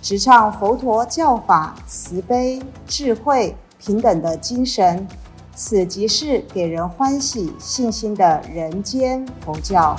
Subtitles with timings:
[0.00, 5.06] 直唱佛陀教法慈悲、智慧、平等的精神。
[5.54, 9.96] 此即是给人欢喜、信心的人间佛教。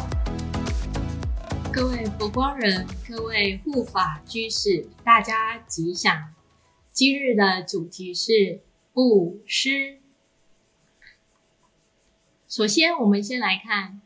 [1.72, 6.34] 各位佛光人，各位护法居士，大家吉祥！
[6.94, 8.62] 今日的主题是
[8.94, 10.00] 布施。
[12.48, 14.02] 首先，我们先来看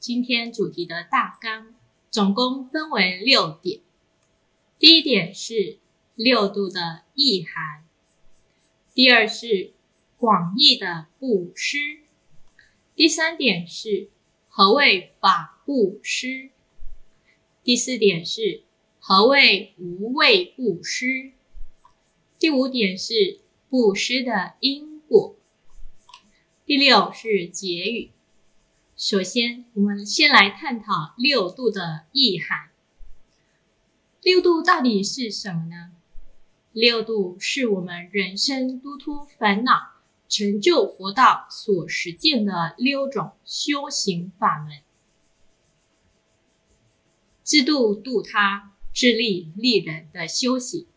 [0.00, 1.68] 今天主题的大纲，
[2.10, 3.85] 总共分为六点。
[4.78, 5.78] 第一点是
[6.14, 7.84] 六度的意涵，
[8.94, 9.72] 第二是。
[10.18, 11.76] 广义的布施。
[12.94, 14.08] 第三点是
[14.48, 16.48] 何谓法布施？
[17.62, 18.62] 第四点是
[18.98, 21.32] 何谓无畏布施？
[22.38, 25.36] 第五点是布施的因果。
[26.64, 28.12] 第六是结语。
[28.96, 32.70] 首先，我们先来探讨六度的意涵。
[34.26, 35.92] 六度到底是什么呢？
[36.72, 39.92] 六度是我们人生诸多烦恼。
[40.28, 44.78] 成就佛道所实践的六种修行法门，
[47.44, 50.88] 自度度他，自利利人的修行。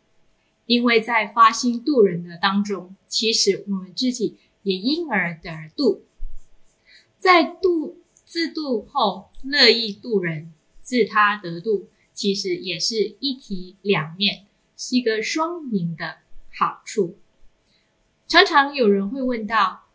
[0.66, 6.02] 因为在发心度人的当中，其实我们自己也因而得度。
[7.20, 11.88] 在度自度后，乐意度人，自他得度，
[12.20, 16.18] 其实也是一体两面，是一个双赢的
[16.54, 17.18] 好处。
[18.28, 19.86] 常常有人会问到，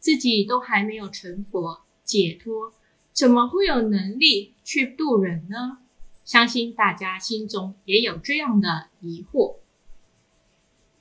[0.00, 2.74] 自己都还没有成佛解脱，
[3.12, 5.78] 怎么会有能力去度人呢？
[6.24, 9.58] 相信大家心中也有这样的疑惑。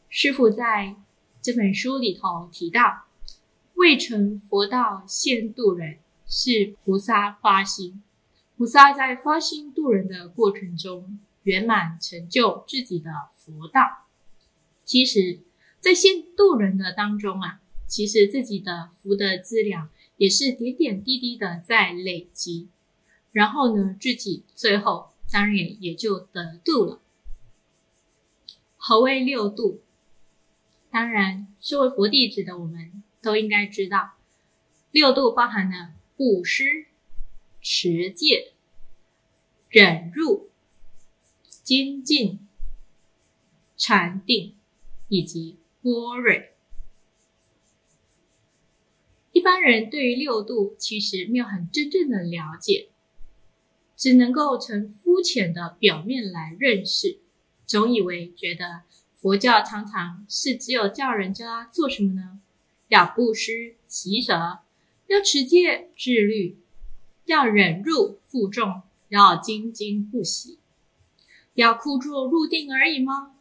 [0.07, 0.95] 师父在
[1.41, 3.05] 这本书里头提到，
[3.73, 8.03] 未成佛道先度人，是菩萨发心。
[8.59, 14.05] 菩萨在发心度人的过程中，圆满成就自己的佛道。
[14.83, 15.39] 其实。
[15.79, 22.67] 在现度人的当中啊，其实自己的福德资粮也是点点滴滴的在累积，
[23.31, 26.99] 然后呢，自己最后当然也就得度了。
[28.75, 29.79] 何谓六度？
[30.91, 34.15] 当然，作为佛弟子的我们都应该知道，
[34.91, 36.87] 六度包含了布施、
[37.61, 38.53] 持戒、
[39.69, 40.49] 忍辱、
[41.63, 42.39] 精进、
[43.77, 44.55] 禅定
[45.07, 45.57] 以及。
[45.81, 46.51] 波瑞，
[49.31, 52.89] 一般人对于六度其实没有很真正的了解，
[53.95, 57.19] 只能够从肤浅的表面来认识，
[57.65, 58.81] 总以为觉得
[59.15, 62.41] 佛教常常是只有叫人教他做什么呢？
[62.89, 64.59] 要布施、习舍，
[65.07, 66.57] 要持戒、自律，
[67.29, 70.57] 要忍辱负重，要精进不息，
[71.53, 73.35] 要枯坐入定而已吗？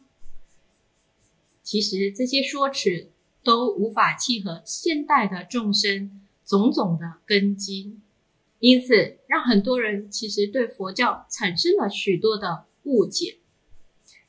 [1.63, 3.09] 其实这些说辞
[3.43, 7.97] 都无法契合现代的众生种种的根基，
[8.59, 13.39] 因此让很多人其实对佛教产生了许多的误解。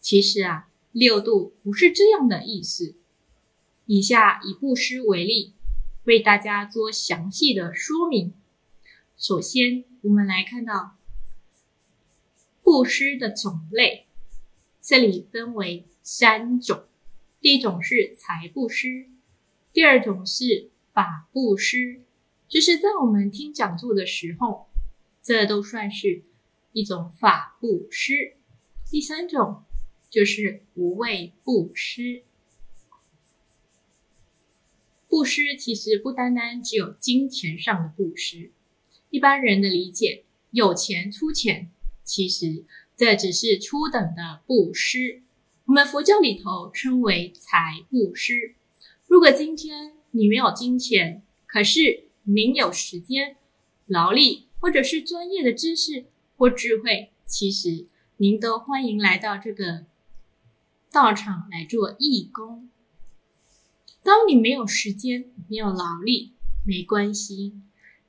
[0.01, 2.95] 其实啊，六度不是这样的意思。
[3.85, 5.53] 以下以布施为例，
[6.05, 8.33] 为大家做详细的说明。
[9.21, 10.97] 首先，我们来看到
[12.63, 14.07] 布施的种类，
[14.81, 16.85] 这里分为三种。
[17.39, 19.11] 第一种是财布施，
[19.75, 22.01] 第二种是法布施，
[22.49, 24.71] 就是在我们听讲座的时候，
[25.23, 26.23] 这都算是
[26.73, 28.39] 一种法布施。
[28.91, 29.65] 第三种
[30.09, 32.23] 就是无畏布施。
[35.07, 38.53] 布施其实不单单只有金钱上的布施，
[39.11, 41.69] 一般人的理解，有钱出钱，
[42.05, 42.65] 其实
[42.97, 45.23] 这只是初等的布施。
[45.67, 48.55] 我们佛教里头称为财布施。
[49.09, 53.37] 如果今天你没有金钱，可是您有时间、
[53.87, 57.87] 劳力，或者是专业的知识或智慧，其实
[58.19, 59.87] 您都欢迎来到这个
[60.93, 62.69] 道场来做义工。
[64.05, 66.33] 当你没有时间、没有劳力，
[66.65, 67.55] 没关系，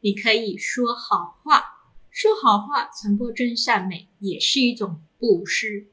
[0.01, 1.63] 你可以说好话，
[2.09, 5.87] 说好话，传播真善美，也是一种布施。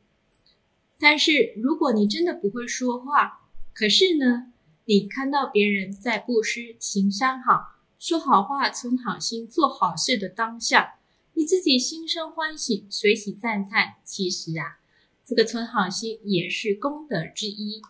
[0.99, 4.53] 但是如果你真的不会说话，可是呢，
[4.87, 10.99] 你看到别人在布施、行善好、说好话、存好心、做好事的当下，
[11.35, 13.97] 你自己心生欢喜，随喜赞叹。
[14.03, 14.79] 其实啊，
[15.25, 17.83] 这个存好心也是功德之一。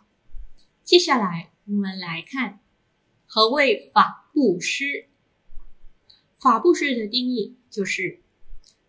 [0.82, 2.58] 接下来我们来看
[3.24, 5.06] 何谓法布施。
[6.38, 8.20] 法布施的定义就是，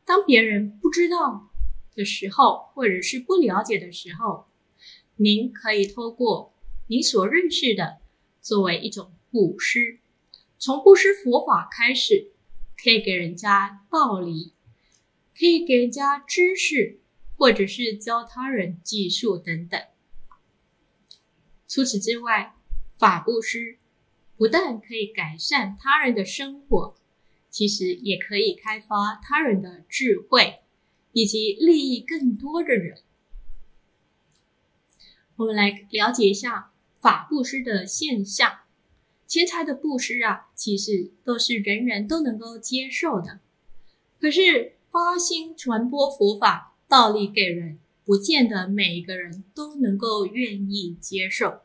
[0.05, 1.49] 当别人不知道
[1.95, 4.45] 的时候，或者是不了解的时候，
[5.15, 6.53] 您可以透过
[6.87, 7.97] 您所认识的，
[8.39, 9.99] 作为一种布施。
[10.59, 12.31] 从布施佛法开始，
[12.77, 14.53] 可以给人家道理，
[15.35, 16.99] 可以给人家知识，
[17.35, 19.81] 或者是教他人技术等等。
[21.67, 22.55] 除此之外，
[22.97, 23.79] 法布施
[24.37, 26.95] 不但可以改善他人的生活，
[27.49, 30.59] 其实也可以开发他人的智慧，
[31.13, 32.97] 以及利益更多的人。
[35.35, 38.59] 我们来了解一下法布施的现象。
[39.27, 43.39] 钱财的布施啊，其实都是人人都能够接受的。
[44.19, 47.79] 可是发心传播佛法道理给人。
[48.05, 51.59] 不见得每一个人都能够愿意接受。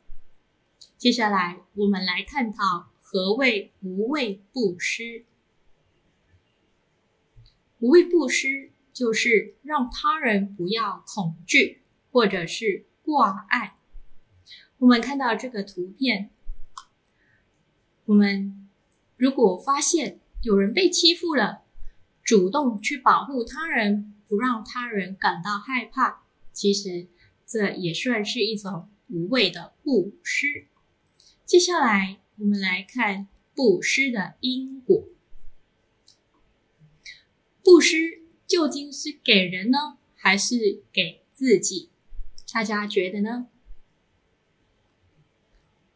[0.98, 5.24] 接下来，我们来探讨何谓无畏布施。
[7.84, 13.76] 无畏布施就是让他人不要恐惧或者是挂碍。
[14.78, 16.30] 我们看到这个图片，
[18.06, 18.70] 我们
[19.18, 21.64] 如果发现有人被欺负了，
[22.22, 26.24] 主动去保护他人，不让他人感到害怕。
[26.54, 27.08] 其实
[27.44, 30.68] 这也算是一种无畏的布施。
[31.44, 35.04] 接下来，我们来看布施的因果。
[37.64, 41.88] 布施究竟是给人呢，还是给自己？
[42.52, 43.46] 大家觉得呢？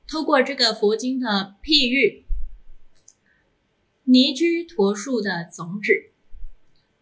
[0.08, 2.24] 透过这个佛经的譬喻，
[4.04, 6.10] 泥居陀树的种子，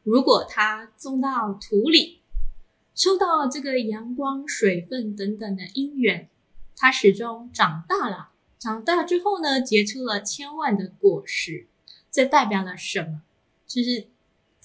[0.02, 2.20] 如果它种到土里，
[2.92, 6.28] 受到这个阳光、水分等等的因缘，
[6.76, 8.32] 它始终长大了。
[8.58, 11.68] 长大之后呢，结出了千万的果实。
[12.10, 13.22] 这代表了什么？
[13.66, 14.08] 就是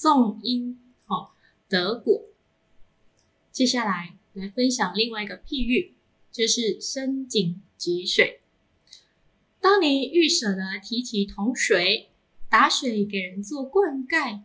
[0.02, 1.30] 种因哦
[1.70, 2.26] 得果。
[3.52, 5.94] 接下来来分享另外一个譬喻，
[6.32, 8.42] 就是深井汲水。
[9.60, 12.10] 当你欲舍得提起桶水
[12.50, 14.42] 打水给人做灌溉，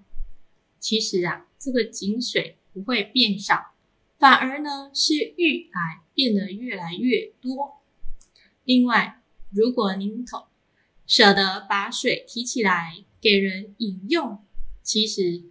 [0.79, 3.73] 其实啊，这个井水不会变少。
[4.19, 7.81] 反而呢，是愈来变得越来越多。
[8.65, 10.47] 另外，如果您头
[11.07, 14.43] 舍得把水提起来给人饮用，
[14.87, 15.43] 其实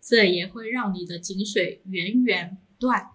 [0.00, 3.10] 这也会让你的井水源源不断。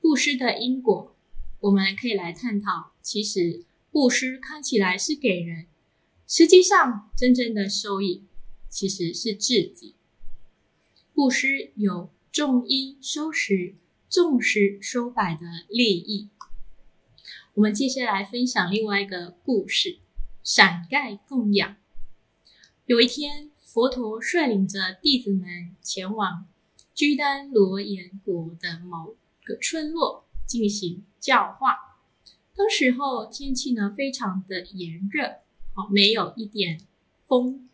[0.00, 1.14] 布施的因果，
[1.60, 2.92] 我们可以来探讨。
[3.02, 5.66] 其实布施看起来是给人，
[6.26, 8.24] 实际上真正的收益
[8.68, 9.94] 其实是自己。
[11.12, 12.10] 布施有。
[12.30, 13.74] 种一收十，
[14.08, 16.28] 种十收百的利益。
[17.54, 19.98] 我们接下来分享另外一个故事：
[20.44, 21.76] 伞盖供养。
[22.88, 26.46] 有一天，佛陀率领着弟子们前往
[26.94, 31.98] 居丹罗延国的某个村落进行教化。
[32.56, 35.26] 当时候天气呢非常的炎热，
[35.74, 36.80] 哦，没有一点
[37.26, 37.68] 风。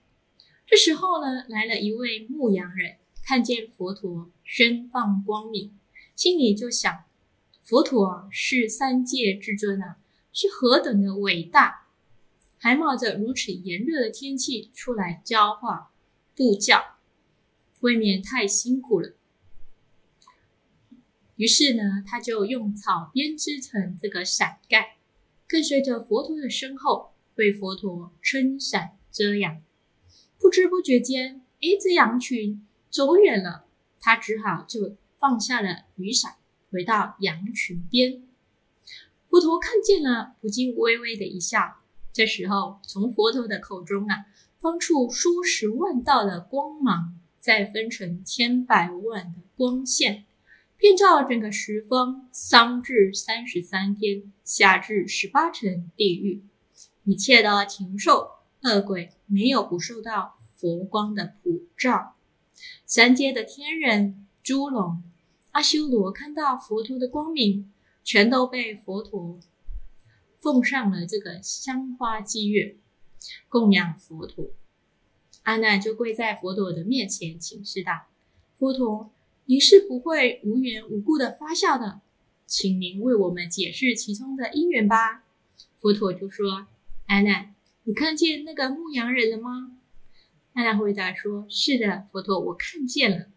[0.67, 2.97] 这时候呢，来了一位牧羊人。
[3.23, 5.79] 看见佛陀身放光明，
[6.17, 7.05] 心里就想：
[7.62, 9.99] 佛陀啊是三界之尊啊，
[10.33, 11.84] 是何等的伟大，
[12.64, 15.92] 还冒着如此炎热的天气出来教化
[16.35, 16.97] 布教，
[17.80, 19.12] 未免太辛苦了。
[21.37, 24.97] 于是呢，他就用草编织成这个伞盖，
[25.47, 29.61] 跟随着佛陀的身后，为佛陀撑伞遮阳。
[30.40, 32.66] 不知不觉间，一只羊群。
[32.88, 33.66] 走远了，
[34.00, 36.37] 他只好就放下了雨伞，
[36.71, 38.23] 回到羊群边。
[39.28, 41.83] 佛陀看见了，不禁微微的一笑。
[42.14, 44.26] 这时候，从佛陀的口中啊，
[44.61, 50.25] 放出数十万道的光芒，再分成千百万的光线，
[50.76, 56.44] 遍照整个十方，上至三十三天，下至十八层地狱，
[57.02, 58.30] 一切的禽兽、
[58.62, 62.14] 恶鬼，没有不受到佛光的普照。
[62.87, 65.02] 三界的天人、猪龙、
[65.50, 67.73] 阿修罗看到佛陀的光明，
[68.04, 69.40] 全都被佛陀
[70.45, 72.77] 奉上了这个香花祭月，
[73.49, 74.51] 供养佛陀。
[75.45, 78.09] 阿难就跪在佛陀的面前，请示道
[78.55, 79.11] ：“佛陀，
[79.47, 82.03] 您是不会无缘无故的发笑的，
[82.47, 85.25] 请您为我们解释其中的因缘吧。
[85.79, 86.67] 佛陀就说
[87.09, 89.79] ：“安娜，你看见那个牧羊人了吗？”
[90.53, 93.29] 安娜回答说：“是的，佛陀，我看见了。”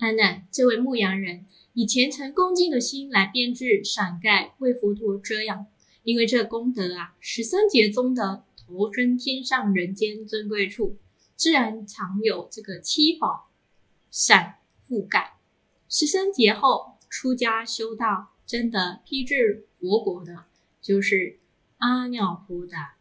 [0.00, 5.66] 安娜，这位牧羊人以虔诚恭敬的心来编织伞盖，为佛陀遮阳。
[6.02, 10.96] 因为这功德啊，十三劫中的投身天上人间尊贵处，
[11.36, 13.50] 自然常有这个七宝
[14.10, 14.56] 伞
[14.88, 15.36] 覆盖。
[15.88, 20.44] 十三劫后出家修道，真的披至佛国的，
[20.80, 21.38] 就是
[21.78, 22.96] 阿耨菩萨。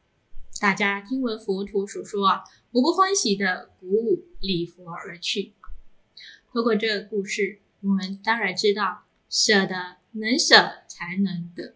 [0.60, 5.54] 大家听闻佛陀所说啊，无不欢喜的鼓舞礼佛而去。
[6.52, 11.76] 透过这个故事，我们当然知道，舍得能舍才能得。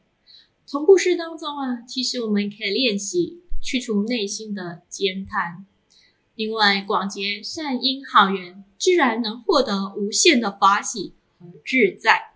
[0.73, 5.67] 从故事当中啊，其实我们可以练习去除内心的坚贪，
[6.33, 12.33] 因为广结善因好缘，自然能获得无限的法喜和自在。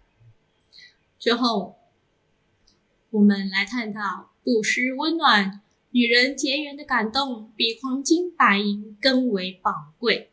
[1.17, 1.77] 最后，
[3.09, 10.29] 我们来探讨布施温暖与人结缘的感动，比黄金白银更为宝贵。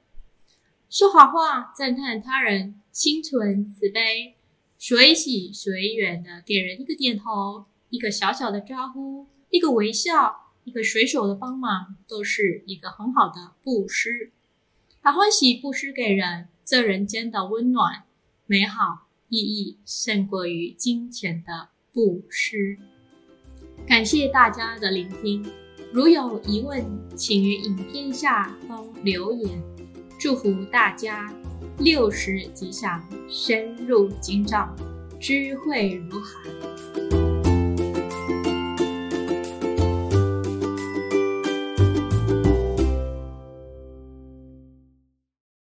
[0.90, 4.34] 说好话，赞叹他人，心存慈悲，
[4.76, 14.32] 随喜随缘的给人一个点头，一个小小的招呼，一个微笑，一个随手的帮忙，都是一个很好的布施。
[15.00, 18.02] 把欢喜布施给人，这人间的温暖、
[18.46, 22.76] 美好意义，胜过于金钱的布施。
[23.86, 25.48] 感谢大家的聆听，
[25.92, 26.84] 如有疑问，
[27.14, 29.62] 请于影片下方留言。
[30.18, 31.32] 祝福大家
[31.78, 34.74] 六十吉祥，深入经藏，
[35.20, 37.03] 智慧如海。